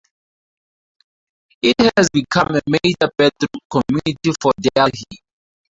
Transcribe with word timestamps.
It 1.61 1.75
has 1.95 2.09
become 2.11 2.55
a 2.55 2.61
major 2.67 3.13
bedroom 3.19 3.61
community 3.69 4.31
for 4.41 4.51
Delhi. 4.73 4.89